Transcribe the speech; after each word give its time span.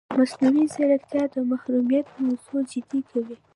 مصنوعي 0.19 0.65
ځیرکتیا 0.73 1.23
د 1.33 1.35
محرمیت 1.51 2.05
موضوع 2.23 2.61
جدي 2.71 2.99
کوي. 3.11 3.35